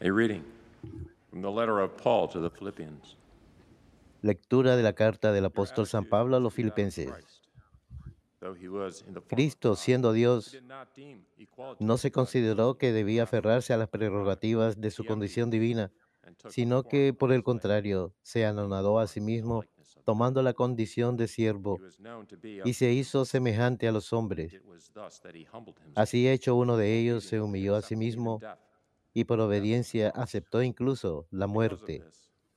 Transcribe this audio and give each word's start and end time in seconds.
A 0.00 0.10
reading 0.10 0.44
from 1.30 1.40
the 1.40 1.50
letter 1.50 1.80
of 1.80 1.96
Paul 1.96 2.28
to 2.28 2.40
the 2.40 2.50
Philippians. 2.50 3.16
Lectura 4.20 4.76
de 4.76 4.82
la 4.82 4.92
carta 4.92 5.32
del 5.32 5.46
apóstol 5.46 5.86
San 5.86 6.04
Pablo 6.04 6.36
a 6.36 6.40
los 6.40 6.52
filipenses. 6.52 7.10
Cristo, 9.26 9.74
siendo 9.74 10.12
Dios, 10.12 10.58
no 11.78 11.96
se 11.96 12.12
consideró 12.12 12.76
que 12.76 12.92
debía 12.92 13.22
aferrarse 13.22 13.72
a 13.72 13.78
las 13.78 13.88
prerrogativas 13.88 14.78
de 14.78 14.90
su 14.90 15.06
condición 15.06 15.50
divina, 15.50 15.90
sino 16.50 16.82
que, 16.82 17.14
por 17.14 17.32
el 17.32 17.42
contrario, 17.42 18.14
se 18.22 18.44
anonadó 18.44 18.98
a 18.98 19.06
sí 19.06 19.22
mismo, 19.22 19.64
tomando 20.04 20.42
la 20.42 20.52
condición 20.52 21.16
de 21.16 21.26
siervo, 21.26 21.80
y 22.64 22.74
se 22.74 22.92
hizo 22.92 23.24
semejante 23.24 23.88
a 23.88 23.92
los 23.92 24.12
hombres. 24.12 24.52
Así 25.94 26.28
hecho 26.28 26.54
uno 26.54 26.76
de 26.76 26.98
ellos, 26.98 27.24
se 27.24 27.40
humilló 27.40 27.76
a 27.76 27.82
sí 27.82 27.96
mismo, 27.96 28.40
y 29.16 29.24
por 29.24 29.40
obediencia 29.40 30.10
aceptó 30.10 30.62
incluso 30.62 31.26
la 31.30 31.46
muerte, 31.46 32.04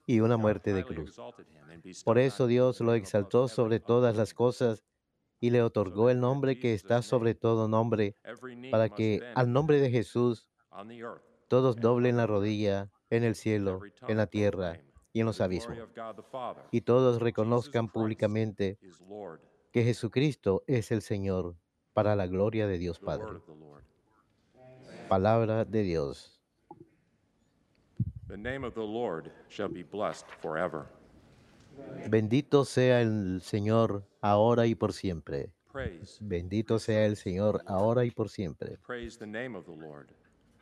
y 0.05 0.20
una 0.20 0.36
muerte 0.36 0.73
de 0.73 0.84
cruz. 0.84 1.17
Por 2.04 2.20
eso 2.20 2.48
Dios 2.48 2.81
lo 2.81 2.95
exaltó 2.95 3.48
sobre 3.48 3.80
todas 3.80 4.17
las 4.17 4.34
cosas, 4.34 4.84
y 5.40 5.52
le 5.52 5.64
otorgó 5.64 6.09
el 6.09 6.20
nombre 6.20 6.59
que 6.59 6.73
está 6.73 7.02
sobre 7.02 7.34
todo 7.34 7.70
nombre, 7.70 8.14
para 8.72 8.90
que 8.90 9.22
al 9.36 9.53
nombre 9.53 9.80
de 9.80 9.90
Jesús 9.90 10.50
todos 11.48 11.77
doblen 11.77 12.17
la 12.17 12.27
rodilla 12.27 12.91
en 13.09 13.23
el 13.23 13.36
cielo, 13.36 13.80
en 14.09 14.17
la 14.17 14.28
tierra 14.28 14.81
y 15.14 15.22
en 15.22 15.28
los 15.28 15.39
abismos, 15.39 15.78
y 16.72 16.81
todos 16.81 17.22
reconozcan 17.22 17.88
públicamente 17.88 18.78
que 19.72 19.86
Jesucristo 19.86 20.66
es 20.67 20.91
el 20.91 21.03
Señor, 21.03 21.55
para 21.94 22.17
la 22.17 22.28
gloria 22.28 22.67
de 22.67 22.78
Dios 22.78 23.00
Padre. 23.00 23.39
Palabra 25.08 25.64
de 25.64 25.84
Dios. 25.84 26.38
The 28.29 28.38
name 28.38 28.63
of 28.63 28.75
the 28.75 28.83
Lord 28.83 29.31
shall 29.49 29.69
be 29.69 29.81
blessed 29.83 30.27
forever. 30.39 30.85
Bendito 32.09 32.63
sea 32.63 33.02
el 33.02 33.41
Señor 33.41 34.03
ahora 34.21 34.67
y 34.67 34.75
por 34.75 34.94
siempre. 34.94 35.52
Praise, 35.71 36.19
Bendito 36.21 36.77
sea 36.77 37.05
el 37.05 37.16
Señor 37.16 37.63
ahora 37.66 38.05
y 38.05 38.11
por 38.11 38.30
siempre. 38.30 38.77
praise 38.86 39.17
the 39.17 39.25
name 39.25 39.58
of 39.58 39.66
the 39.66 39.75
Lord. 39.75 40.09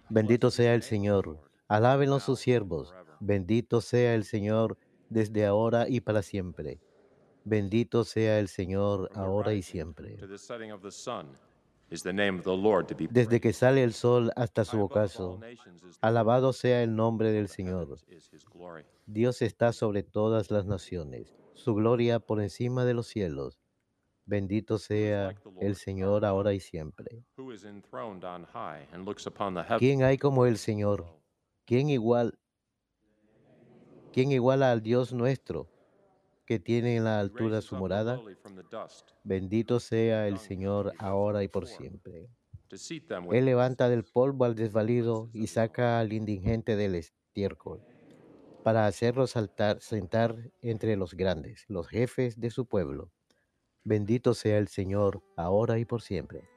Bendito 0.09 0.49
sea 0.49 0.73
el 0.75 0.81
Señor. 0.81 1.37
Alábenlo 1.67 2.19
sus 2.21 2.39
siervos. 2.39 2.93
Bendito 3.19 3.81
sea 3.81 4.15
el 4.15 4.23
Señor 4.23 4.77
desde 5.09 5.45
ahora 5.45 5.89
y 5.89 5.99
para 5.99 6.21
siempre. 6.21 6.79
Bendito 7.43 8.05
sea 8.05 8.39
el 8.39 8.47
Señor 8.47 9.09
ahora 9.13 9.53
y 9.53 9.61
siempre. 9.61 10.17
Desde 11.89 13.39
que 13.39 13.53
sale 13.53 13.83
el 13.83 13.93
sol 13.93 14.31
hasta 14.35 14.65
su 14.65 14.81
ocaso, 14.81 15.39
alabado 16.01 16.51
sea 16.53 16.83
el 16.83 16.95
nombre 16.95 17.31
del 17.31 17.47
Señor. 17.47 17.97
Dios 19.05 19.41
está 19.41 19.71
sobre 19.71 20.03
todas 20.03 20.51
las 20.51 20.65
naciones, 20.65 21.33
su 21.53 21.73
gloria 21.75 22.19
por 22.19 22.41
encima 22.41 22.83
de 22.83 22.93
los 22.93 23.07
cielos. 23.07 23.59
Bendito 24.25 24.77
sea 24.77 25.33
el 25.61 25.77
Señor 25.77 26.25
ahora 26.25 26.53
y 26.53 26.59
siempre. 26.59 27.23
¿Quién 29.79 30.03
hay 30.03 30.17
como 30.17 30.45
el 30.45 30.57
Señor? 30.57 31.05
¿Quién 31.65 31.89
igual? 31.89 32.37
¿Quién 34.11 34.31
iguala 34.31 34.71
al 34.71 34.81
Dios 34.81 35.13
nuestro, 35.13 35.69
que 36.47 36.59
tiene 36.59 36.95
en 36.95 37.03
la 37.03 37.19
altura 37.19 37.61
su 37.61 37.75
morada? 37.75 38.19
Bendito 39.23 39.81
sea 39.81 40.27
el 40.29 40.39
Señor 40.39 40.93
ahora 40.97 41.43
y 41.43 41.49
por 41.49 41.67
siempre. 41.67 42.29
Él 43.31 43.45
levanta 43.45 43.89
del 43.89 44.05
polvo 44.05 44.45
al 44.45 44.55
desvalido 44.55 45.29
y 45.33 45.47
saca 45.47 45.99
al 45.99 46.13
indigente 46.13 46.77
del 46.77 46.95
estiércol, 46.95 47.83
para 48.63 48.87
hacerlo 48.87 49.27
saltar, 49.27 49.81
sentar 49.81 50.51
entre 50.61 50.95
los 50.95 51.13
grandes, 51.13 51.65
los 51.67 51.87
jefes 51.87 52.39
de 52.39 52.49
su 52.49 52.65
pueblo. 52.65 53.11
Bendito 53.83 54.33
sea 54.33 54.57
el 54.57 54.69
Señor 54.69 55.21
ahora 55.35 55.79
y 55.79 55.85
por 55.85 56.01
siempre. 56.01 56.49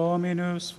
Dominus 0.00 0.70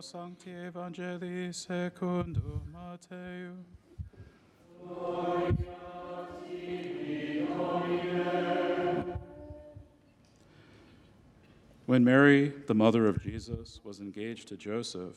Sancti 0.00 0.50
Evangelii 0.50 1.54
secundum. 1.54 2.62
When 11.84 12.04
Mary, 12.04 12.54
the 12.66 12.74
mother 12.74 13.06
of 13.06 13.22
Jesus, 13.22 13.80
was 13.84 14.00
engaged 14.00 14.48
to 14.48 14.56
Joseph, 14.56 15.16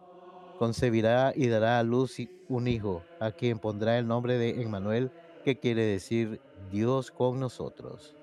concebirá 0.61 1.33
y 1.35 1.47
dará 1.47 1.79
a 1.79 1.83
luz 1.83 2.17
un 2.47 2.67
hijo, 2.67 3.03
a 3.19 3.31
quien 3.31 3.57
pondrá 3.57 3.97
el 3.97 4.05
nombre 4.05 4.37
de 4.37 4.61
Emmanuel, 4.61 5.09
que 5.43 5.57
quiere 5.57 5.83
decir 5.83 6.39
Dios 6.71 7.09
con 7.09 7.39
nosotros. 7.39 8.13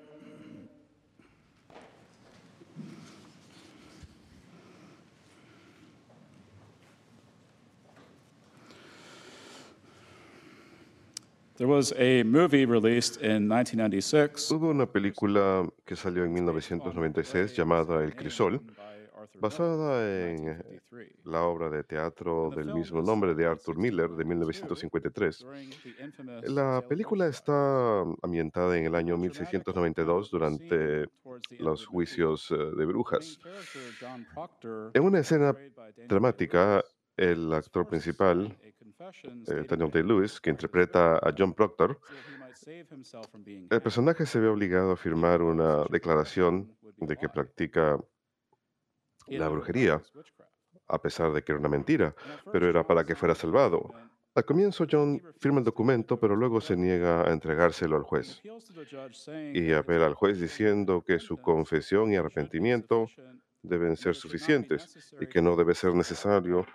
There 11.57 11.67
was 11.67 11.93
a 11.97 12.23
movie 12.23 12.65
released 12.65 13.21
in 13.21 13.49
1996 13.49 14.49
Hubo 14.49 14.69
una 14.69 14.85
película 14.85 15.69
que 15.83 15.97
salió 15.97 16.23
en 16.23 16.31
1996 16.31 17.53
llamada 17.53 18.01
El 18.01 18.15
Crisol, 18.15 18.61
basada 19.39 20.29
en 20.29 20.83
la 21.25 21.43
obra 21.43 21.69
de 21.69 21.83
teatro 21.83 22.49
del 22.55 22.73
mismo 22.73 23.01
nombre 23.01 23.35
de 23.35 23.45
Arthur 23.45 23.77
Miller 23.77 24.09
de 24.09 24.25
1953. 24.25 25.45
La 26.43 26.83
película 26.87 27.27
está 27.27 28.01
ambientada 28.21 28.77
en 28.77 28.85
el 28.85 28.95
año 28.95 29.17
1692 29.17 30.31
durante 30.31 31.05
los 31.59 31.85
juicios 31.85 32.51
eh, 32.51 32.55
de 32.55 32.85
brujas. 32.85 33.39
En 34.93 35.03
una 35.03 35.19
escena 35.19 35.55
dramática, 36.07 36.83
el 37.15 37.53
actor 37.53 37.87
principal, 37.87 38.57
eh, 38.61 39.65
Daniel 39.67 39.91
Day-Lewis, 39.91 40.39
que 40.39 40.49
interpreta 40.49 41.17
a 41.17 41.33
John 41.37 41.53
Proctor, 41.53 41.99
el 42.65 43.81
personaje 43.81 44.25
se 44.25 44.39
ve 44.39 44.47
obligado 44.47 44.91
a 44.91 44.97
firmar 44.97 45.41
una 45.41 45.85
declaración 45.89 46.75
de 46.97 47.15
que 47.17 47.29
practica 47.29 47.97
la 49.29 49.47
brujería, 49.47 50.01
a 50.87 51.01
pesar 51.01 51.31
de 51.33 51.43
que 51.43 51.51
era 51.51 51.59
una 51.59 51.69
mentira, 51.69 52.15
pero 52.51 52.67
era 52.67 52.85
para 52.85 53.03
que 53.03 53.15
fuera 53.15 53.35
salvado. 53.35 53.93
Al 54.35 54.45
comienzo 54.45 54.85
John 54.89 55.21
firma 55.39 55.59
el 55.59 55.65
documento, 55.65 56.19
pero 56.19 56.35
luego 56.35 56.61
se 56.61 56.77
niega 56.77 57.27
a 57.27 57.33
entregárselo 57.33 57.95
al 57.97 58.03
juez. 58.03 58.41
y 59.53 59.71
apela 59.73 60.05
al 60.05 60.13
juez 60.13 60.39
diciendo 60.39 61.03
que 61.05 61.19
su 61.19 61.37
confesión 61.37 62.13
y 62.13 62.15
arrepentimiento 62.15 63.07
deben 63.61 63.97
ser 63.97 64.15
suficientes 64.15 65.13
y 65.19 65.27
que 65.27 65.41
no 65.41 65.55
debe 65.55 65.75
ser 65.75 65.93
necesario 65.93 66.65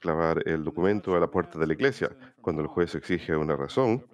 clavar 0.00 0.42
el 0.46 0.64
documento 0.64 1.16
a 1.16 1.20
la 1.20 1.30
puerta 1.30 1.58
de 1.58 1.66
la 1.66 1.72
iglesia. 1.72 2.10
Cuando 2.40 2.62
el 2.62 2.68
juez 2.68 2.94
exige 2.94 3.36
una 3.36 3.56
razón 3.56 4.04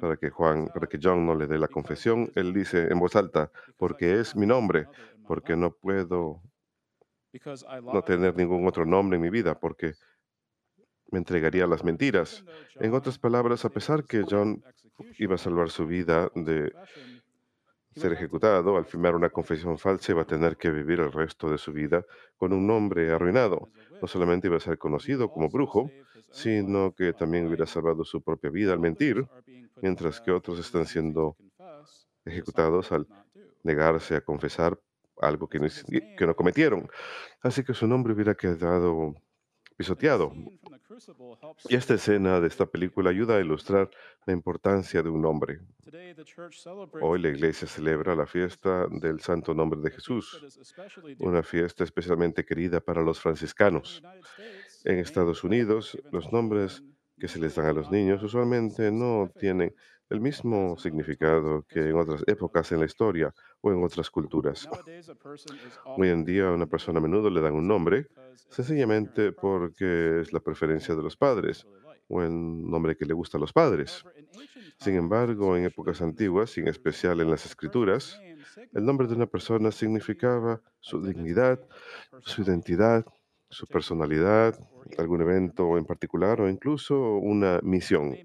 para 0.00 0.16
que 0.16 0.30
Juan, 0.30 0.68
para 0.68 0.86
que 0.86 0.98
John 1.02 1.26
no 1.26 1.34
le 1.34 1.46
dé 1.46 1.58
la 1.58 1.68
confesión, 1.68 2.30
él 2.34 2.52
dice 2.52 2.88
en 2.90 2.98
voz 2.98 3.16
alta, 3.16 3.50
porque 3.76 4.20
es 4.20 4.36
mi 4.36 4.46
nombre, 4.46 4.86
porque 5.26 5.56
no 5.56 5.72
puedo 5.72 6.42
no 7.82 8.02
tener 8.02 8.36
ningún 8.36 8.66
otro 8.66 8.84
nombre 8.86 9.16
en 9.16 9.22
mi 9.22 9.30
vida, 9.30 9.58
porque 9.58 9.94
me 11.10 11.18
entregaría 11.18 11.64
a 11.64 11.68
las 11.68 11.84
mentiras. 11.84 12.44
En 12.76 12.94
otras 12.94 13.18
palabras, 13.18 13.64
a 13.64 13.70
pesar 13.70 14.04
que 14.04 14.24
John 14.28 14.62
iba 15.18 15.34
a 15.34 15.38
salvar 15.38 15.70
su 15.70 15.86
vida 15.86 16.30
de 16.34 16.72
ser 17.94 18.12
ejecutado, 18.12 18.76
al 18.76 18.84
firmar 18.84 19.14
una 19.14 19.30
confesión 19.30 19.78
falsa 19.78 20.12
iba 20.12 20.22
a 20.22 20.26
tener 20.26 20.56
que 20.56 20.70
vivir 20.70 21.00
el 21.00 21.12
resto 21.12 21.50
de 21.50 21.58
su 21.58 21.72
vida 21.72 22.04
con 22.36 22.52
un 22.52 22.66
nombre 22.66 23.12
arruinado. 23.12 23.70
No 24.00 24.08
solamente 24.08 24.48
iba 24.48 24.56
a 24.56 24.60
ser 24.60 24.78
conocido 24.78 25.30
como 25.30 25.48
brujo, 25.48 25.90
sino 26.30 26.92
que 26.92 27.12
también 27.12 27.46
hubiera 27.46 27.66
salvado 27.66 28.04
su 28.04 28.20
propia 28.20 28.50
vida 28.50 28.72
al 28.72 28.80
mentir, 28.80 29.26
mientras 29.80 30.20
que 30.20 30.32
otros 30.32 30.58
están 30.58 30.86
siendo 30.86 31.36
ejecutados 32.24 32.90
al 32.92 33.06
negarse 33.62 34.16
a 34.16 34.20
confesar 34.20 34.78
algo 35.20 35.48
que 35.48 35.60
no, 35.60 35.68
que 36.18 36.26
no 36.26 36.34
cometieron. 36.34 36.88
Así 37.40 37.62
que 37.62 37.74
su 37.74 37.86
nombre 37.86 38.12
hubiera 38.12 38.34
quedado 38.34 39.14
pisoteado. 39.76 40.32
Y 41.68 41.76
esta 41.76 41.94
escena 41.94 42.40
de 42.40 42.48
esta 42.48 42.66
película 42.66 43.10
ayuda 43.10 43.36
a 43.36 43.40
ilustrar 43.40 43.90
la 44.26 44.32
importancia 44.32 45.02
de 45.02 45.08
un 45.08 45.22
nombre. 45.22 45.60
Hoy 47.00 47.20
la 47.20 47.28
iglesia 47.28 47.66
celebra 47.66 48.14
la 48.14 48.26
fiesta 48.26 48.86
del 48.88 49.20
Santo 49.20 49.54
Nombre 49.54 49.80
de 49.80 49.90
Jesús, 49.90 50.40
una 51.18 51.42
fiesta 51.42 51.84
especialmente 51.84 52.44
querida 52.44 52.80
para 52.80 53.02
los 53.02 53.20
franciscanos. 53.20 54.02
En 54.84 54.98
Estados 54.98 55.42
Unidos, 55.42 55.98
los 56.12 56.32
nombres 56.32 56.82
que 57.18 57.28
se 57.28 57.38
les 57.38 57.54
dan 57.54 57.66
a 57.66 57.72
los 57.72 57.90
niños 57.90 58.22
usualmente 58.22 58.90
no 58.90 59.30
tienen 59.38 59.74
el 60.10 60.20
mismo 60.20 60.76
significado 60.78 61.64
que 61.68 61.80
en 61.80 61.96
otras 61.96 62.22
épocas 62.26 62.70
en 62.72 62.80
la 62.80 62.86
historia 62.86 63.34
o 63.60 63.72
en 63.72 63.82
otras 63.82 64.10
culturas. 64.10 64.68
Hoy 65.84 66.08
en 66.08 66.24
día 66.24 66.48
a 66.48 66.52
una 66.52 66.66
persona 66.66 66.98
a 66.98 67.02
menudo 67.02 67.30
le 67.30 67.40
dan 67.40 67.54
un 67.54 67.66
nombre 67.66 68.06
sencillamente 68.50 69.32
porque 69.32 70.20
es 70.20 70.32
la 70.32 70.40
preferencia 70.40 70.94
de 70.94 71.02
los 71.02 71.16
padres 71.16 71.66
o 72.08 72.22
el 72.22 72.30
nombre 72.30 72.96
que 72.96 73.06
le 73.06 73.14
gusta 73.14 73.38
a 73.38 73.40
los 73.40 73.52
padres. 73.52 74.04
Sin 74.78 74.96
embargo, 74.96 75.56
en 75.56 75.64
épocas 75.64 76.02
antiguas, 76.02 76.56
y 76.58 76.60
en 76.60 76.68
especial 76.68 77.20
en 77.20 77.30
las 77.30 77.46
escrituras, 77.46 78.20
el 78.72 78.84
nombre 78.84 79.06
de 79.06 79.14
una 79.14 79.26
persona 79.26 79.70
significaba 79.70 80.60
su 80.80 81.00
dignidad, 81.02 81.60
su 82.20 82.42
identidad, 82.42 83.06
su 83.48 83.66
personalidad, 83.66 84.58
algún 84.98 85.22
evento 85.22 85.78
en 85.78 85.84
particular 85.84 86.40
o 86.40 86.48
incluso 86.48 87.16
una 87.16 87.60
misión. 87.62 88.16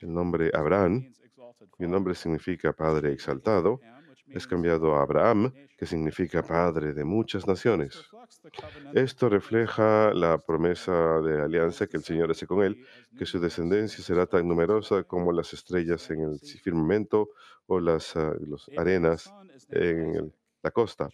El 0.00 0.12
nombre 0.12 0.50
Abraham, 0.54 1.12
cuyo 1.70 1.88
nombre 1.88 2.14
significa 2.14 2.72
Padre 2.72 3.12
exaltado, 3.12 3.80
es 4.28 4.46
cambiado 4.46 4.96
a 4.96 5.02
Abraham, 5.02 5.52
que 5.76 5.86
significa 5.86 6.42
Padre 6.42 6.92
de 6.92 7.04
muchas 7.04 7.46
naciones. 7.46 8.02
Esto 8.94 9.28
refleja 9.28 10.12
la 10.12 10.38
promesa 10.38 11.20
de 11.20 11.42
alianza 11.42 11.86
que 11.86 11.96
el 11.96 12.02
Señor 12.02 12.30
hace 12.30 12.46
con 12.46 12.62
él, 12.62 12.84
que 13.16 13.26
su 13.26 13.38
descendencia 13.38 14.02
será 14.02 14.26
tan 14.26 14.48
numerosa 14.48 15.04
como 15.04 15.32
las 15.32 15.52
estrellas 15.52 16.10
en 16.10 16.22
el 16.22 16.40
firmamento 16.40 17.30
o 17.66 17.80
las, 17.80 18.16
ah, 18.16 18.34
arenas 18.76 19.32
en 19.70 20.32
la 20.62 20.70
costa. 20.70 21.08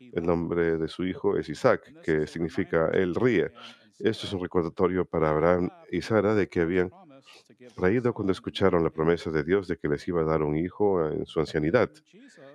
El 0.00 0.24
nombre 0.24 0.76
de 0.76 0.88
su 0.88 1.04
hijo 1.04 1.36
es 1.36 1.48
Isaac, 1.48 2.02
que 2.02 2.26
significa 2.26 2.90
él 2.90 3.14
ríe. 3.14 3.50
Esto 3.98 4.26
es 4.26 4.32
un 4.32 4.42
recordatorio 4.42 5.04
para 5.04 5.30
Abraham 5.30 5.70
y 5.90 6.02
Sara 6.02 6.34
de 6.34 6.48
que 6.48 6.60
habían 6.60 6.90
reído 7.76 8.12
cuando 8.12 8.32
escucharon 8.32 8.84
la 8.84 8.90
promesa 8.90 9.30
de 9.30 9.44
Dios 9.44 9.68
de 9.68 9.78
que 9.78 9.88
les 9.88 10.06
iba 10.08 10.20
a 10.20 10.24
dar 10.24 10.42
un 10.42 10.56
hijo 10.56 11.08
en 11.08 11.26
su 11.26 11.40
ancianidad. 11.40 11.90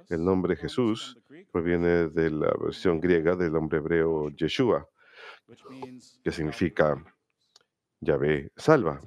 El 0.09 0.23
nombre 0.23 0.55
Jesús 0.55 1.19
proviene 1.51 2.09
de 2.09 2.29
la 2.29 2.53
versión 2.59 2.99
griega 2.99 3.35
del 3.35 3.53
nombre 3.53 3.79
hebreo 3.79 4.29
Yeshua, 4.29 4.87
que 6.23 6.31
significa 6.31 7.03
Yahvé 7.99 8.51
salva. 8.55 9.01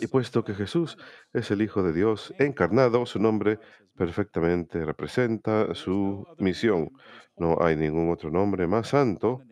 Y 0.00 0.06
puesto 0.06 0.44
que 0.44 0.54
Jesús 0.54 0.96
es 1.32 1.50
el 1.50 1.60
Hijo 1.60 1.82
de 1.82 1.92
Dios 1.92 2.32
encarnado, 2.38 3.04
su 3.04 3.18
nombre 3.18 3.58
perfectamente 3.96 4.84
representa 4.84 5.74
su 5.74 6.26
misión. 6.38 6.90
No 7.36 7.58
hay 7.60 7.76
ningún 7.76 8.10
otro 8.10 8.30
nombre 8.30 8.66
más 8.66 8.88
santo 8.88 9.42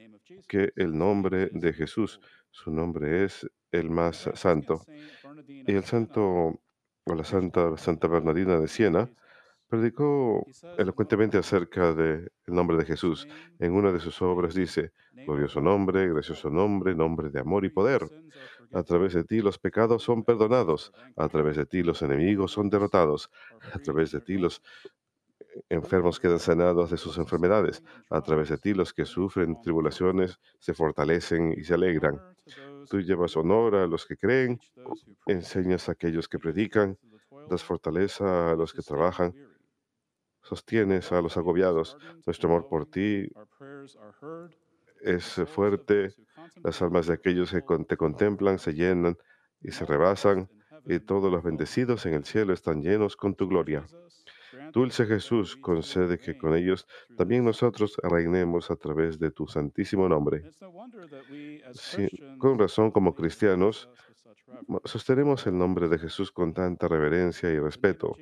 que 0.49 0.72
el 0.76 0.96
nombre 0.96 1.50
de 1.52 1.72
Jesús. 1.72 2.20
Su 2.56 2.70
nombre 2.70 3.25
es 3.25 3.47
el 3.71 3.90
más 3.90 4.30
santo. 4.35 4.80
Y 5.47 5.73
el 5.75 5.85
santo, 5.85 6.23
o 7.04 7.14
la 7.14 7.23
santa, 7.23 7.76
Santa 7.76 8.09
Bernardina 8.09 8.59
de 8.59 8.66
Siena, 8.66 9.11
predicó 9.69 10.42
elocuentemente 10.78 11.37
acerca 11.37 11.92
del 11.92 12.30
nombre 12.47 12.78
de 12.78 12.87
Jesús. 12.87 13.28
En 13.59 13.75
una 13.75 13.92
de 13.92 14.00
sus 14.00 14.23
obras 14.23 14.54
dice, 14.54 14.92
glorioso 15.12 15.61
nombre, 15.61 16.09
gracioso 16.09 16.49
nombre, 16.49 16.95
nombre 16.95 17.28
de 17.28 17.40
amor 17.40 17.66
y 17.66 17.69
poder. 17.69 18.09
A 18.73 18.83
través 18.83 19.12
de 19.12 19.25
ti 19.25 19.42
los 19.42 19.59
pecados 19.59 20.02
son 20.02 20.25
perdonados, 20.25 20.92
a 21.14 21.28
través 21.28 21.57
de 21.59 21.66
ti 21.66 21.83
los 21.83 22.00
enemigos 22.00 22.52
son 22.52 22.71
derrotados, 22.71 23.30
a 23.75 23.78
través 23.78 24.12
de 24.12 24.23
ti 24.23 24.38
los 24.38 24.62
enfermos 25.69 26.19
quedan 26.21 26.38
sanados 26.38 26.90
de 26.90 26.97
sus 26.97 27.19
enfermedades, 27.19 27.85
a 28.09 28.23
través 28.23 28.49
de 28.49 28.57
ti 28.57 28.73
los 28.73 28.95
que 28.95 29.04
sufren 29.04 29.61
tribulaciones 29.61 30.40
se 30.59 30.73
fortalecen 30.73 31.52
y 31.57 31.62
se 31.62 31.75
alegran. 31.75 32.36
Tú 32.88 33.00
llevas 33.00 33.37
honor 33.37 33.75
a 33.75 33.87
los 33.87 34.07
que 34.07 34.16
creen, 34.16 34.61
enseñas 35.26 35.88
a 35.88 35.93
aquellos 35.93 36.28
que 36.28 36.38
predican, 36.38 36.99
das 37.49 37.62
fortaleza 37.62 38.52
a 38.52 38.55
los 38.57 38.73
que 38.73 38.83
trabajan, 38.83 39.35
sostienes 40.43 41.12
a 41.12 41.21
los 41.21 41.37
agobiados. 41.37 41.97
Nuestro 42.25 42.49
amor 42.49 42.69
por 42.69 42.87
ti 42.87 43.28
es 45.00 45.40
fuerte. 45.47 46.14
Las 46.62 46.81
almas 46.83 47.07
de 47.07 47.14
aquellos 47.14 47.50
que 47.50 47.62
te 47.87 47.97
contemplan 47.97 48.59
se 48.59 48.75
llenan 48.75 49.16
y 49.61 49.73
se 49.73 49.85
rebasan, 49.85 50.49
y 50.87 51.00
todos 51.00 51.31
los 51.33 51.43
bendecidos 51.43 52.07
en 52.07 52.14
el 52.14 52.25
cielo 52.25 52.52
están 52.52 52.83
llenos 52.83 53.16
con 53.16 53.35
tu 53.35 53.49
gloria. 53.49 53.85
Dulce 54.73 55.07
Jesús, 55.07 55.57
concede 55.57 56.19
que 56.19 56.37
con 56.37 56.55
ellos 56.55 56.87
también 57.17 57.45
nosotros 57.45 57.97
reinemos 58.03 58.71
a 58.71 58.76
través 58.76 59.19
de 59.19 59.31
tu 59.31 59.47
santísimo 59.47 60.09
nombre. 60.09 60.43
con 62.38 62.59
razón, 62.59 62.91
como 62.91 63.15
cristianos, 63.15 63.88
sostenemos 64.85 65.47
el 65.47 65.59
nombre 65.59 65.88
de 65.88 65.99
Jesús 65.99 66.31
con 66.31 66.53
tanta 66.53 66.88
reverencia 66.88 67.50
y 67.50 67.59
respeto. 67.59 68.17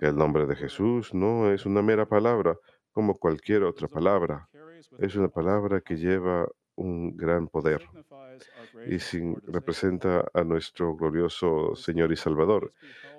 El 0.00 0.16
nombre 0.16 0.46
de 0.46 0.56
Jesús 0.56 1.14
no 1.14 1.52
es 1.52 1.66
una 1.66 1.82
mera 1.82 2.06
palabra 2.06 2.56
como 2.92 3.18
cualquier 3.18 3.62
otra 3.64 3.88
palabra. 3.88 4.48
Es 4.98 5.14
una 5.14 5.28
palabra 5.28 5.80
que 5.80 5.96
lleva 5.96 6.48
un 6.80 7.16
gran 7.16 7.46
poder 7.46 7.82
y 8.86 8.98
sin, 8.98 9.36
representa 9.46 10.24
a 10.32 10.42
nuestro 10.42 10.96
glorioso 10.96 11.74
Señor 11.76 12.10
y 12.10 12.16
Salvador. 12.16 12.72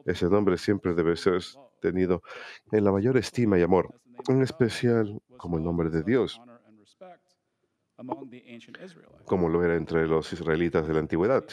Ese 0.06 0.28
nombre 0.30 0.58
siempre 0.58 0.94
debe 0.94 1.16
ser 1.16 1.42
tenido 1.80 2.24
en 2.72 2.84
la 2.84 2.92
mayor 2.92 3.18
estima 3.18 3.60
y 3.60 3.62
amor, 3.62 3.94
en 4.28 4.42
especial 4.42 5.22
como 5.38 5.58
el 5.58 5.64
nombre 5.64 5.90
de 5.90 6.04
Dios. 6.04 6.42
como 9.26 9.48
lo 9.48 9.64
era 9.64 9.76
entre 9.76 10.08
los 10.08 10.34
israelitas 10.34 10.88
de 10.88 10.94
la 10.96 11.02
antigüedad. 11.02 11.46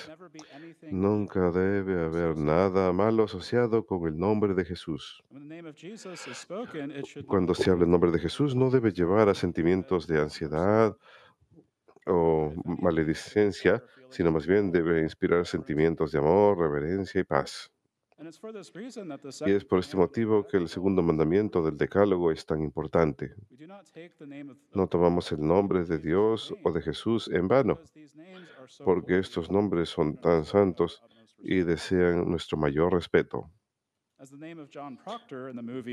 Nunca 0.91 1.51
debe 1.51 2.07
haber 2.07 2.39
nada 2.39 2.91
malo 2.95 3.25
asociado 3.25 3.85
con 3.85 4.07
el 4.09 4.17
nombre 4.17 4.55
de 4.55 4.65
Jesús. 4.65 5.23
Cuando 7.27 7.55
se 7.55 7.71
habla 7.71 7.85
el 7.85 7.91
nombre 7.91 8.11
de 8.11 8.19
Jesús, 8.19 8.55
no 8.55 8.71
debe 8.71 8.93
llevar 8.93 9.29
a 9.29 9.35
sentimientos 9.35 10.07
de 10.07 10.23
ansiedad 10.23 10.97
o 12.09 12.53
maledicencia, 12.65 13.83
sino 14.11 14.33
más 14.33 14.47
bien 14.47 14.73
debe 14.73 15.03
inspirar 15.03 15.47
sentimientos 15.47 16.13
de 16.13 16.19
amor, 16.19 16.59
reverencia 16.59 17.21
y 17.21 17.25
paz. 17.25 17.71
Y 19.47 19.53
es 19.53 19.65
por 19.65 19.79
este 19.79 19.97
motivo 19.97 20.45
que 20.45 20.57
el 20.57 20.69
segundo 20.69 21.03
mandamiento 21.03 21.63
del 21.63 21.77
Decálogo 21.77 22.33
es 22.33 22.45
tan 22.45 22.61
importante. 22.63 23.33
No 24.75 24.89
tomamos 24.89 25.31
el 25.31 25.41
nombre 25.41 25.85
de 25.85 25.99
Dios 25.99 26.53
o 26.65 26.73
de 26.73 26.83
Jesús 26.83 27.31
en 27.33 27.47
vano, 27.47 27.79
porque 28.85 29.19
estos 29.19 29.53
nombres 29.53 29.89
son 29.89 30.17
tan 30.17 30.45
santos 30.45 31.01
y 31.39 31.61
desean 31.61 32.29
nuestro 32.29 32.59
mayor 32.59 32.93
respeto. 32.93 33.49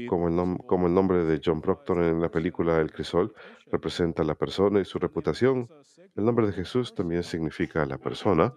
Como 0.07 0.27
el, 0.27 0.33
The 0.35 0.41
nom- 0.41 0.53
Crucible 0.55 0.67
como 0.67 0.87
el 0.87 0.93
nombre 0.93 1.23
de 1.25 1.41
John 1.43 1.61
Proctor 1.61 2.01
en 2.03 2.19
la 2.19 2.29
película 2.29 2.79
El 2.81 2.91
Crisol 2.91 3.33
representa 3.71 4.23
a 4.23 4.25
la 4.25 4.35
persona 4.35 4.79
y 4.79 4.85
su 4.85 4.97
reputación, 4.99 5.69
el 6.15 6.25
nombre 6.25 6.47
de 6.47 6.53
Jesús 6.53 6.95
también 6.95 7.23
significa 7.23 7.83
a 7.83 7.85
la 7.85 7.97
persona, 7.99 8.51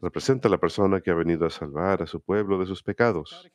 representa 0.00 0.48
a 0.48 0.50
la 0.50 0.58
persona 0.58 1.00
que 1.00 1.10
ha 1.12 1.14
venido 1.14 1.46
a 1.46 1.50
salvar 1.50 2.02
a 2.02 2.06
su 2.06 2.20
pueblo 2.20 2.58
de 2.58 2.66
sus 2.66 2.82
pecados. 2.82 3.48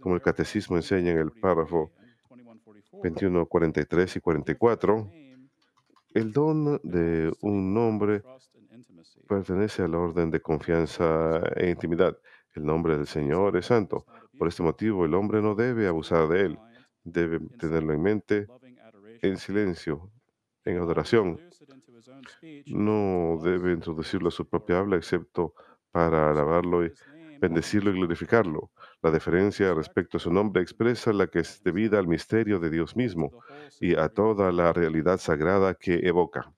Como 0.00 0.14
el 0.14 0.22
catecismo 0.22 0.76
enseña 0.76 1.10
en 1.12 1.18
el 1.18 1.30
2143 1.30 1.40
párrafo 1.42 1.92
and 1.98 2.14
2144, 2.28 3.02
21, 3.02 3.46
43 3.46 4.16
y 4.16 4.20
44, 4.20 5.10
el 6.14 6.32
don 6.32 6.80
de 6.84 7.32
un 7.40 7.74
nombre 7.74 8.22
pertenece 9.26 9.82
al 9.82 9.94
orden 9.96 10.30
de 10.30 10.40
confianza 10.40 11.40
e 11.56 11.70
intimidad. 11.70 12.16
El 12.54 12.64
nombre 12.64 12.96
del 12.96 13.08
Señor 13.08 13.56
es 13.56 13.66
santo. 13.66 14.06
Por 14.38 14.48
este 14.48 14.62
motivo, 14.62 15.04
el 15.04 15.14
hombre 15.14 15.40
no 15.40 15.54
debe 15.54 15.86
abusar 15.86 16.28
de 16.28 16.40
él. 16.42 16.58
Debe 17.02 17.40
tenerlo 17.58 17.92
en 17.92 18.02
mente 18.02 18.46
en 19.22 19.36
silencio, 19.36 20.10
en 20.64 20.78
adoración. 20.78 21.40
No 22.66 23.38
debe 23.42 23.72
introducirlo 23.72 24.28
a 24.28 24.32
su 24.32 24.46
propia 24.46 24.78
habla, 24.78 24.96
excepto 24.96 25.54
para 25.90 26.30
alabarlo 26.30 26.84
y 26.84 26.92
bendecirlo 27.40 27.90
y 27.90 27.94
glorificarlo. 27.94 28.70
La 29.02 29.10
deferencia 29.10 29.74
respecto 29.74 30.16
a 30.16 30.20
su 30.20 30.32
nombre 30.32 30.62
expresa 30.62 31.12
la 31.12 31.26
que 31.26 31.40
es 31.40 31.62
debida 31.62 31.98
al 31.98 32.08
misterio 32.08 32.58
de 32.58 32.70
Dios 32.70 32.96
mismo 32.96 33.30
y 33.80 33.94
a 33.96 34.08
toda 34.08 34.50
la 34.52 34.72
realidad 34.72 35.18
sagrada 35.18 35.74
que 35.74 36.00
evoca. 36.06 36.52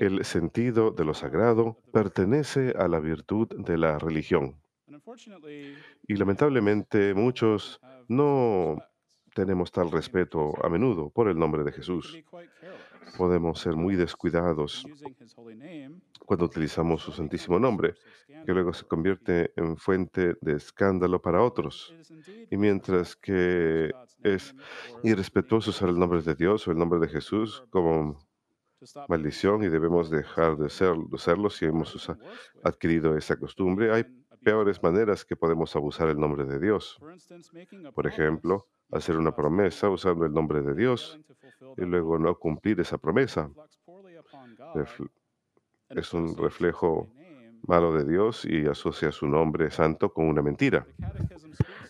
El 0.00 0.24
sentido 0.24 0.90
de 0.90 1.04
lo 1.04 1.14
sagrado 1.14 1.78
pertenece 1.92 2.74
a 2.76 2.88
la 2.88 2.98
virtud 2.98 3.48
de 3.56 3.78
la 3.78 3.98
religión. 3.98 4.60
Y 6.06 6.16
lamentablemente 6.16 7.14
muchos 7.14 7.80
no 8.08 8.78
tenemos 9.34 9.72
tal 9.72 9.90
respeto 9.90 10.54
a 10.64 10.68
menudo 10.68 11.10
por 11.10 11.28
el 11.28 11.38
nombre 11.38 11.64
de 11.64 11.72
Jesús. 11.72 12.16
Podemos 13.18 13.60
ser 13.60 13.74
muy 13.76 13.96
descuidados 13.96 14.86
cuando 16.24 16.46
utilizamos 16.46 17.02
su 17.02 17.12
santísimo 17.12 17.58
nombre, 17.58 17.94
que 18.46 18.52
luego 18.52 18.72
se 18.72 18.84
convierte 18.86 19.52
en 19.56 19.76
fuente 19.76 20.36
de 20.40 20.56
escándalo 20.56 21.20
para 21.20 21.42
otros. 21.42 21.94
Y 22.50 22.56
mientras 22.56 23.16
que 23.16 23.92
es 24.22 24.54
irrespetuoso 25.02 25.70
usar 25.70 25.88
el 25.88 25.98
nombre 25.98 26.22
de 26.22 26.34
Dios 26.34 26.66
o 26.66 26.70
el 26.72 26.78
nombre 26.78 26.98
de 27.00 27.08
Jesús 27.08 27.64
como 27.70 28.16
maldición 29.08 29.62
y 29.62 29.68
debemos 29.68 30.10
dejar 30.10 30.56
de, 30.56 30.68
ser, 30.68 30.96
de 30.96 31.18
serlo 31.18 31.48
si 31.50 31.64
hemos 31.64 32.10
adquirido 32.62 33.16
esa 33.16 33.36
costumbre, 33.36 33.92
hay 33.92 34.04
peores 34.44 34.82
maneras 34.82 35.24
que 35.24 35.36
podemos 35.36 35.74
abusar 35.74 36.08
el 36.08 36.18
nombre 36.18 36.44
de 36.44 36.60
Dios. 36.60 37.00
Por 37.94 38.06
ejemplo, 38.06 38.68
hacer 38.92 39.16
una 39.16 39.34
promesa 39.34 39.88
usando 39.88 40.24
el 40.26 40.32
nombre 40.32 40.62
de 40.62 40.74
Dios 40.74 41.18
y 41.76 41.82
luego 41.82 42.18
no 42.18 42.38
cumplir 42.38 42.78
esa 42.80 42.98
promesa. 42.98 43.50
Es 45.88 46.14
un 46.14 46.36
reflejo 46.36 47.08
malo 47.66 47.92
de 47.92 48.04
Dios 48.04 48.44
y 48.44 48.66
asocia 48.66 49.10
su 49.10 49.26
nombre 49.26 49.70
santo 49.70 50.12
con 50.12 50.26
una 50.26 50.42
mentira. 50.42 50.86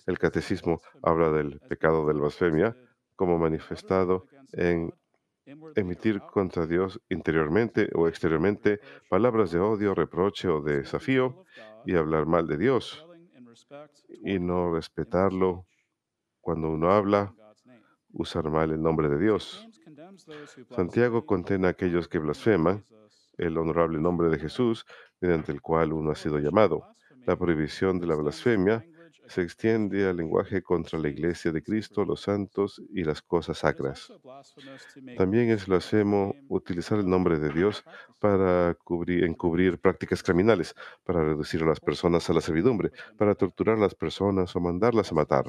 El 0.06 0.18
catecismo 0.18 0.80
habla 1.02 1.30
del 1.30 1.60
pecado 1.60 2.06
de 2.06 2.14
la 2.14 2.20
blasfemia 2.20 2.76
como 3.16 3.38
manifestado 3.38 4.26
en 4.52 4.92
emitir 5.74 6.20
contra 6.20 6.66
Dios 6.66 7.00
interiormente 7.08 7.90
o 7.94 8.08
exteriormente 8.08 8.80
palabras 9.08 9.50
de 9.50 9.60
odio, 9.60 9.94
reproche 9.94 10.48
o 10.48 10.60
de 10.62 10.78
desafío 10.78 11.44
y 11.84 11.96
hablar 11.96 12.26
mal 12.26 12.46
de 12.46 12.56
Dios 12.56 13.04
y 14.24 14.38
no 14.38 14.74
respetarlo 14.74 15.66
cuando 16.40 16.68
uno 16.68 16.90
habla, 16.90 17.34
usar 18.12 18.50
mal 18.50 18.70
el 18.70 18.82
nombre 18.82 19.08
de 19.08 19.18
Dios. 19.18 19.66
Santiago 20.70 21.26
condena 21.26 21.68
a 21.68 21.70
aquellos 21.72 22.08
que 22.08 22.18
blasfeman 22.18 22.84
el 23.36 23.58
honorable 23.58 23.98
nombre 23.98 24.28
de 24.28 24.38
Jesús 24.38 24.84
mediante 25.20 25.52
el 25.52 25.60
cual 25.60 25.92
uno 25.92 26.10
ha 26.10 26.14
sido 26.14 26.38
llamado. 26.38 26.84
La 27.26 27.36
prohibición 27.36 27.98
de 27.98 28.06
la 28.06 28.14
blasfemia 28.14 28.84
se 29.26 29.42
extiende 29.42 30.06
al 30.08 30.16
lenguaje 30.16 30.62
contra 30.62 30.98
la 30.98 31.08
iglesia 31.08 31.52
de 31.52 31.62
Cristo, 31.62 32.04
los 32.04 32.22
santos 32.22 32.82
y 32.92 33.04
las 33.04 33.22
cosas 33.22 33.58
sacras. 33.58 34.12
También 35.16 35.50
es 35.50 35.66
blasfemo 35.66 36.34
utilizar 36.48 36.98
el 36.98 37.08
nombre 37.08 37.38
de 37.38 37.50
Dios 37.50 37.84
para 38.18 38.74
cubrir, 38.84 39.24
encubrir 39.24 39.78
prácticas 39.78 40.22
criminales, 40.22 40.74
para 41.04 41.24
reducir 41.24 41.62
a 41.62 41.66
las 41.66 41.80
personas 41.80 42.28
a 42.28 42.32
la 42.32 42.40
servidumbre, 42.40 42.90
para 43.16 43.34
torturar 43.34 43.76
a 43.76 43.80
las 43.80 43.94
personas 43.94 44.54
o 44.54 44.60
mandarlas 44.60 45.10
a 45.12 45.14
matar. 45.14 45.44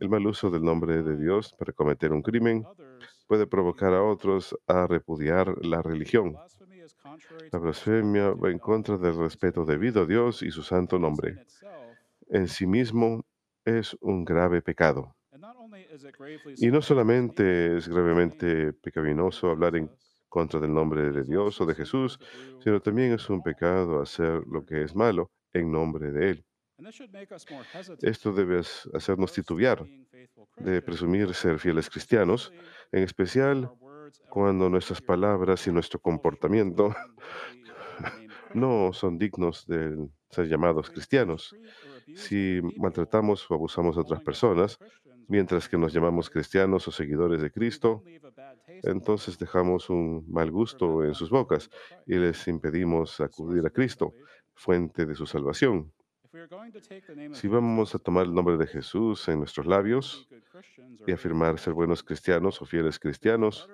El 0.00 0.08
mal 0.08 0.26
uso 0.26 0.50
del 0.50 0.62
nombre 0.62 1.02
de 1.02 1.16
Dios 1.16 1.54
para 1.58 1.72
cometer 1.72 2.12
un 2.12 2.22
crimen 2.22 2.64
puede 3.26 3.46
provocar 3.46 3.92
a 3.92 4.02
otros 4.02 4.56
a 4.66 4.86
repudiar 4.86 5.54
la 5.64 5.82
religión. 5.82 6.36
La 7.52 7.58
blasfemia 7.58 8.30
va 8.30 8.50
en 8.50 8.58
contra 8.58 8.96
del 8.96 9.16
respeto 9.16 9.64
debido 9.64 10.02
a 10.02 10.06
Dios 10.06 10.42
y 10.42 10.50
su 10.50 10.62
santo 10.62 10.98
nombre. 10.98 11.44
En 12.30 12.48
sí 12.48 12.66
mismo 12.66 13.24
es 13.64 13.96
un 14.00 14.24
grave 14.24 14.62
pecado. 14.62 15.16
Y 16.56 16.70
no 16.70 16.82
solamente 16.82 17.76
es 17.76 17.88
gravemente 17.88 18.72
pecaminoso 18.72 19.50
hablar 19.50 19.76
en 19.76 19.90
contra 20.28 20.60
del 20.60 20.72
nombre 20.74 21.10
de 21.10 21.24
Dios 21.24 21.60
o 21.60 21.66
de 21.66 21.74
Jesús, 21.74 22.18
sino 22.62 22.80
también 22.80 23.12
es 23.12 23.28
un 23.30 23.42
pecado 23.42 24.02
hacer 24.02 24.42
lo 24.46 24.64
que 24.64 24.82
es 24.82 24.94
malo 24.94 25.30
en 25.52 25.72
nombre 25.72 26.10
de 26.10 26.30
Él. 26.30 26.44
Esto 28.02 28.32
debe 28.32 28.60
hacernos 28.94 29.32
titubear 29.32 29.84
de 30.58 30.82
presumir 30.82 31.34
ser 31.34 31.58
fieles 31.58 31.90
cristianos, 31.90 32.52
en 32.92 33.02
especial 33.02 33.70
cuando 34.30 34.70
nuestras 34.70 35.02
palabras 35.02 35.66
y 35.66 35.72
nuestro 35.72 35.98
comportamiento 35.98 36.94
no 38.54 38.92
son 38.92 39.18
dignos 39.18 39.66
de 39.66 40.08
ser 40.30 40.46
llamados 40.46 40.90
cristianos. 40.90 41.54
Si 42.14 42.60
maltratamos 42.76 43.50
o 43.50 43.54
abusamos 43.54 43.96
de 43.96 44.02
otras 44.02 44.22
personas, 44.22 44.78
mientras 45.28 45.68
que 45.68 45.76
nos 45.76 45.92
llamamos 45.92 46.30
cristianos 46.30 46.88
o 46.88 46.90
seguidores 46.90 47.42
de 47.42 47.50
Cristo, 47.50 48.02
entonces 48.82 49.38
dejamos 49.38 49.90
un 49.90 50.24
mal 50.28 50.50
gusto 50.50 51.04
en 51.04 51.14
sus 51.14 51.30
bocas 51.30 51.70
y 52.06 52.16
les 52.16 52.46
impedimos 52.48 53.20
acudir 53.20 53.66
a 53.66 53.70
Cristo, 53.70 54.14
fuente 54.54 55.06
de 55.06 55.14
su 55.14 55.26
salvación. 55.26 55.92
Si 57.32 57.48
vamos 57.48 57.94
a 57.94 57.98
tomar 57.98 58.26
el 58.26 58.34
nombre 58.34 58.56
de 58.56 58.66
Jesús 58.66 59.28
en 59.28 59.38
nuestros 59.38 59.66
labios 59.66 60.28
y 61.06 61.12
afirmar 61.12 61.58
ser 61.58 61.72
buenos 61.72 62.02
cristianos 62.02 62.60
o 62.60 62.66
fieles 62.66 62.98
cristianos, 62.98 63.68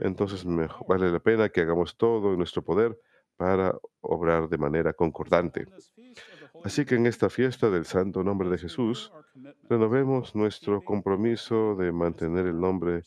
entonces 0.00 0.44
vale 0.86 1.10
la 1.10 1.18
pena 1.18 1.48
que 1.48 1.62
hagamos 1.62 1.96
todo 1.96 2.32
en 2.32 2.38
nuestro 2.38 2.62
poder 2.62 2.98
para 3.36 3.74
obrar 4.00 4.48
de 4.48 4.58
manera 4.58 4.92
concordante. 4.92 5.66
Así 6.64 6.84
que 6.84 6.96
en 6.96 7.06
esta 7.06 7.30
fiesta 7.30 7.70
del 7.70 7.84
santo 7.84 8.22
nombre 8.24 8.48
de 8.48 8.58
Jesús, 8.58 9.12
renovemos 9.68 10.34
nuestro 10.34 10.82
compromiso 10.82 11.76
de 11.76 11.92
mantener 11.92 12.46
el 12.46 12.58
nombre 12.60 13.02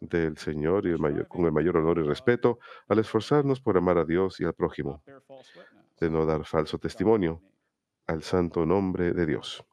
del 0.00 0.36
Señor 0.38 0.86
y 0.86 0.90
el 0.90 0.98
mayor- 0.98 1.28
con 1.28 1.44
el 1.44 1.52
mayor 1.52 1.76
honor 1.76 1.98
y 1.98 2.02
respeto 2.02 2.58
al 2.88 2.98
esforzarnos 2.98 3.60
por 3.60 3.76
amar 3.76 3.98
a 3.98 4.04
Dios 4.04 4.40
y 4.40 4.44
al 4.44 4.54
prójimo, 4.54 5.02
de 6.00 6.10
no 6.10 6.26
dar 6.26 6.44
falso 6.44 6.78
testimonio 6.78 7.40
al 8.06 8.22
santo 8.22 8.66
nombre 8.66 9.12
de 9.12 9.26
Dios. 9.26 9.64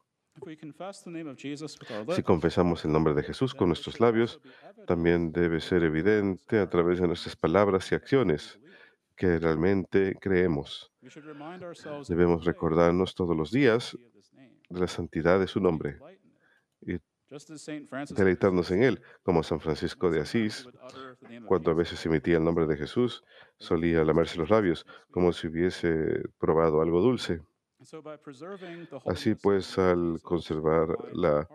Si 2.15 2.23
confesamos 2.23 2.85
el 2.85 2.91
nombre 2.93 3.13
de 3.13 3.23
Jesús 3.23 3.53
con 3.53 3.67
nuestros 3.67 3.99
labios, 3.99 4.39
también 4.87 5.31
debe 5.33 5.59
ser 5.59 5.83
evidente 5.83 6.59
a 6.59 6.69
través 6.69 6.99
de 7.01 7.07
nuestras 7.07 7.35
palabras 7.35 7.91
y 7.91 7.95
acciones 7.95 8.59
que 9.19 9.37
realmente 9.37 10.15
creemos. 10.19 10.91
Debemos 12.07 12.45
recordarnos 12.45 13.13
todos 13.13 13.35
los 13.35 13.51
días 13.51 13.97
de 14.69 14.79
la 14.79 14.87
santidad 14.87 15.41
de 15.41 15.47
su 15.47 15.59
nombre 15.59 15.99
y 16.81 16.97
deleitarnos 18.15 18.71
en 18.71 18.83
Él, 18.83 19.01
como 19.21 19.43
San 19.43 19.59
Francisco 19.59 20.09
de 20.09 20.19
"When 20.19 20.25
someone 20.25 20.47
Asís, 20.47 21.45
cuando 21.45 21.71
a 21.71 21.73
veces 21.73 22.03
emitía 22.05 22.37
el 22.37 22.45
nombre 22.45 22.65
de 22.65 22.77
Jesús, 22.77 23.23
solía 23.57 24.05
lamerse 24.05 24.37
los 24.37 24.49
labios 24.49 24.85
como 25.11 25.33
si 25.33 25.47
hubiese 25.47 26.23
probado 26.39 26.81
algo 26.81 27.01
dulce. 27.01 27.41
Así 29.05 29.35
pues, 29.35 29.77
al 29.77 30.21
conservar 30.21 30.87
la 31.13 31.47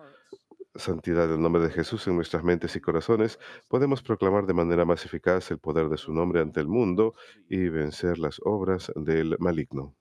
santidad 0.76 1.28
del 1.28 1.40
nombre 1.40 1.62
de 1.62 1.70
Jesús 1.70 2.06
en 2.06 2.16
nuestras 2.16 2.44
mentes 2.44 2.76
y 2.76 2.80
corazones, 2.80 3.38
podemos 3.68 4.02
proclamar 4.02 4.46
de 4.46 4.54
manera 4.54 4.84
más 4.84 5.04
eficaz 5.04 5.50
el 5.50 5.58
poder 5.58 5.88
de 5.88 5.96
su 5.96 6.12
nombre 6.12 6.40
ante 6.40 6.60
el 6.60 6.68
mundo 6.68 7.14
y 7.48 7.68
vencer 7.68 8.18
las 8.18 8.40
obras 8.44 8.92
del 8.96 9.36
maligno. 9.38 9.94